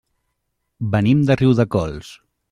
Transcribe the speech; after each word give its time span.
Venim 0.95 1.21
de 1.31 1.37
Riudecols. 1.43 2.11